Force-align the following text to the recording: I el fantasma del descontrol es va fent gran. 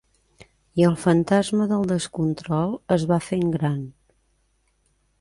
I 0.81 0.85
el 0.87 0.97
fantasma 1.01 1.69
del 1.73 1.85
descontrol 1.93 2.75
es 2.99 3.07
va 3.13 3.23
fent 3.31 3.49
gran. 3.61 3.81